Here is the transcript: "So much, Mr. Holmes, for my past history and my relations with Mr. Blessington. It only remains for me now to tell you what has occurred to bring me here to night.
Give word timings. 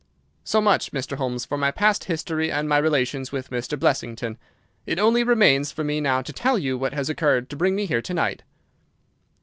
"So 0.43 0.61
much, 0.61 0.93
Mr. 0.93 1.15
Holmes, 1.17 1.45
for 1.45 1.59
my 1.59 1.69
past 1.69 2.05
history 2.05 2.51
and 2.51 2.67
my 2.67 2.79
relations 2.79 3.31
with 3.31 3.51
Mr. 3.51 3.77
Blessington. 3.77 4.39
It 4.87 4.97
only 4.97 5.23
remains 5.23 5.71
for 5.71 5.83
me 5.83 6.01
now 6.01 6.23
to 6.23 6.33
tell 6.33 6.57
you 6.57 6.75
what 6.75 6.93
has 6.93 7.07
occurred 7.07 7.51
to 7.51 7.55
bring 7.55 7.75
me 7.75 7.85
here 7.85 8.01
to 8.01 8.13
night. 8.15 8.41